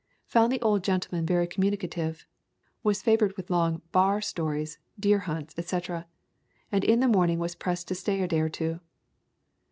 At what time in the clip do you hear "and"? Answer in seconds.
6.71-6.83